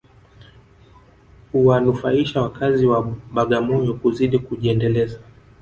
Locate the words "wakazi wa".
2.41-3.15